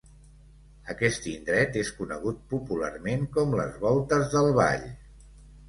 Aquest 0.93 1.27
indret 1.31 1.77
és 1.83 1.91
conegut 1.99 2.41
popularment 2.55 3.29
com 3.39 3.55
les 3.63 3.79
voltes 3.87 4.35
del 4.35 4.53
Vall. 4.65 4.93